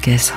감옥에서 0.00 0.34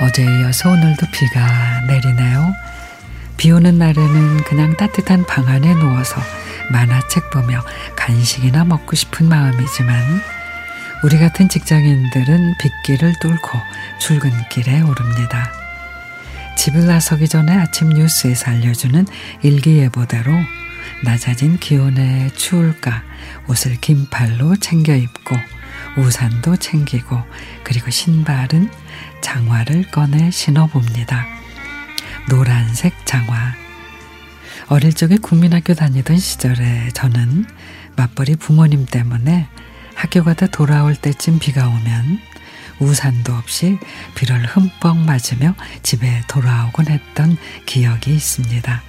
어제에 0.00 0.26
이어서 0.40 0.70
오늘도 0.70 1.06
비가 1.12 1.80
내리네요. 1.86 2.52
비 3.36 3.50
오는 3.50 3.78
날에는 3.78 4.44
그냥 4.44 4.76
따뜻한 4.76 5.24
방 5.24 5.46
안에 5.48 5.74
누워서 5.74 6.20
만화책 6.70 7.30
보며 7.30 7.62
간식이나 7.96 8.64
먹고 8.64 8.96
싶은 8.96 9.28
마음이지만 9.28 10.20
우리 11.02 11.18
같은 11.18 11.48
직장인들은 11.48 12.54
빗길을 12.58 13.18
뚫고 13.20 13.60
출근길에 13.98 14.80
오릅니다. 14.80 15.52
집을 16.56 16.86
나서기 16.86 17.28
전에 17.28 17.52
아침 17.52 17.90
뉴스에서 17.90 18.50
알려주는 18.50 19.06
일기예보대로 19.42 20.32
낮아진 21.02 21.58
기온에 21.58 22.30
추울까 22.34 23.02
옷을 23.48 23.76
긴 23.80 24.08
팔로 24.08 24.56
챙겨 24.56 24.94
입고 24.94 25.36
우산도 25.96 26.56
챙기고 26.56 27.22
그리고 27.62 27.90
신발은 27.90 28.70
장화를 29.20 29.90
꺼내 29.90 30.30
신어봅니다. 30.30 31.26
노란색 32.28 32.94
장화. 33.04 33.63
어릴 34.68 34.94
적에 34.94 35.16
국민학교 35.16 35.74
다니던 35.74 36.18
시절에 36.18 36.88
저는 36.94 37.44
맞벌이 37.96 38.36
부모님 38.36 38.86
때문에 38.86 39.46
학교 39.94 40.24
가다 40.24 40.46
돌아올 40.46 40.96
때쯤 40.96 41.38
비가 41.38 41.68
오면 41.68 42.18
우산도 42.80 43.34
없이 43.34 43.78
비를 44.14 44.44
흠뻑 44.46 44.96
맞으며 44.96 45.54
집에 45.82 46.22
돌아오곤 46.28 46.86
했던 46.88 47.36
기억이 47.66 48.14
있습니다. 48.14 48.82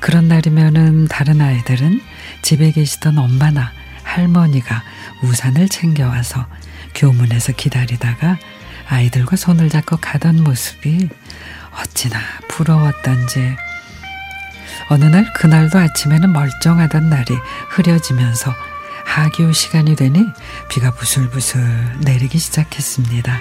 그런 0.00 0.28
날이면은 0.28 1.08
다른 1.08 1.40
아이들은 1.40 2.00
집에 2.42 2.70
계시던 2.70 3.18
엄마나 3.18 3.72
할머니가 4.04 4.82
우산을 5.22 5.68
챙겨와서 5.68 6.46
교문에서 6.94 7.52
기다리다가 7.52 8.38
아이들과 8.88 9.36
손을 9.36 9.68
잡고 9.68 9.98
가던 9.98 10.42
모습이 10.44 11.08
어찌나 11.82 12.18
부러웠던지 12.48 13.56
어느 14.88 15.04
날 15.04 15.30
그날도 15.34 15.78
아침에는 15.78 16.32
멀쩡하던 16.32 17.10
날이 17.10 17.36
흐려지면서 17.70 18.54
하교 19.04 19.52
시간이 19.52 19.96
되니 19.96 20.24
비가 20.68 20.90
부슬부슬 20.90 21.60
내리기 22.00 22.38
시작했습니다. 22.38 23.40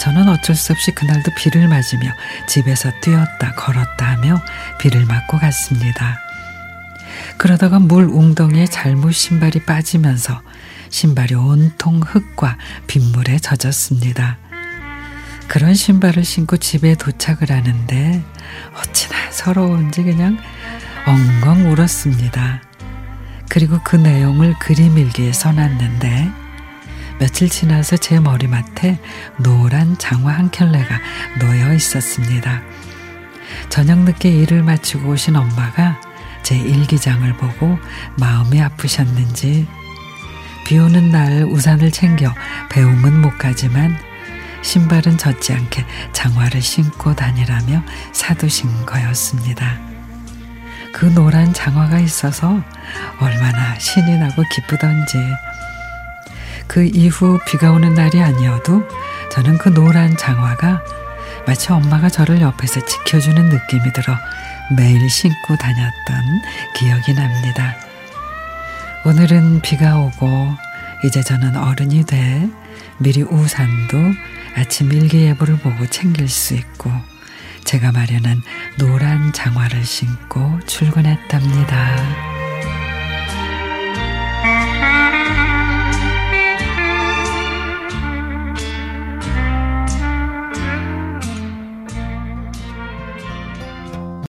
저는 0.00 0.28
어쩔 0.28 0.56
수 0.56 0.72
없이 0.72 0.92
그날도 0.92 1.32
비를 1.36 1.68
맞으며 1.68 2.10
집에서 2.48 2.90
뛰었다 3.02 3.52
걸었다 3.54 4.12
하며 4.12 4.40
비를 4.78 5.04
맞고 5.04 5.38
갔습니다. 5.38 6.18
그러다가 7.36 7.78
물 7.78 8.04
웅덩이에 8.04 8.66
잘못 8.66 9.12
신발이 9.12 9.64
빠지면서 9.64 10.40
신발이 10.88 11.34
온통 11.34 12.00
흙과 12.00 12.56
빗물에 12.86 13.38
젖었습니다. 13.38 14.38
그런 15.48 15.74
신발을 15.74 16.24
신고 16.24 16.56
집에 16.56 16.94
도착을 16.94 17.50
하는데 17.50 18.24
어찌나 18.78 19.19
서러운지 19.40 20.02
그냥 20.02 20.36
엉엉 21.06 21.72
울었습니다. 21.72 22.60
그리고 23.48 23.80
그 23.82 23.96
내용을 23.96 24.54
그림 24.60 24.98
일기에 24.98 25.32
써놨는데 25.32 26.30
며칠 27.18 27.48
지나서 27.48 27.96
제 27.96 28.20
머리맡에 28.20 28.98
노란 29.38 29.96
장화 29.96 30.30
한 30.30 30.50
켤레가 30.50 31.00
놓여 31.38 31.72
있었습니다. 31.72 32.60
저녁 33.70 34.00
늦게 34.00 34.30
일을 34.30 34.62
마치고 34.62 35.12
오신 35.12 35.36
엄마가 35.36 35.98
제 36.42 36.58
일기장을 36.58 37.32
보고 37.38 37.78
마음이 38.18 38.60
아프셨는지 38.60 39.66
비 40.66 40.78
오는 40.78 41.10
날 41.10 41.44
우산을 41.44 41.90
챙겨 41.92 42.34
배움은 42.68 43.22
못 43.22 43.38
가지만 43.38 43.96
신발은 44.62 45.18
젖지 45.18 45.52
않게 45.52 45.84
장화를 46.12 46.60
신고 46.60 47.14
다니라며 47.14 47.82
사두신 48.12 48.86
거였습니다. 48.86 49.78
그 50.92 51.06
노란 51.06 51.52
장화가 51.52 51.98
있어서 52.00 52.62
얼마나 53.20 53.78
신이 53.78 54.18
나고 54.18 54.42
기쁘던지. 54.54 55.18
그 56.66 56.84
이후 56.84 57.38
비가 57.46 57.72
오는 57.72 57.94
날이 57.94 58.20
아니어도 58.20 58.86
저는 59.30 59.58
그 59.58 59.72
노란 59.72 60.16
장화가 60.16 60.82
마치 61.46 61.72
엄마가 61.72 62.08
저를 62.08 62.40
옆에서 62.40 62.84
지켜주는 62.84 63.48
느낌이 63.48 63.92
들어 63.92 64.14
매일 64.76 65.08
신고 65.08 65.56
다녔던 65.56 66.42
기억이 66.76 67.14
납니다. 67.14 67.74
오늘은 69.04 69.62
비가 69.62 69.98
오고 69.98 70.54
이제 71.04 71.22
저는 71.22 71.56
어른이 71.56 72.04
돼 72.04 72.48
미리 72.98 73.22
우산도 73.22 73.96
아침 74.56 74.92
일기예보를 74.92 75.58
보고 75.58 75.86
챙길 75.86 76.28
수 76.28 76.54
있고 76.54 76.90
제가 77.64 77.92
마련한 77.92 78.42
노란 78.78 79.32
장화를 79.32 79.84
신고 79.84 80.58
출근했답니다. 80.66 82.29